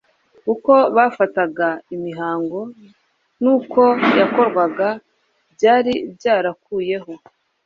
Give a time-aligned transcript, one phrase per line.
[0.53, 2.59] Uko bafataga imihango
[3.43, 3.81] n’uko
[4.19, 4.87] yakorwaga
[5.53, 7.13] byari byarakuyeho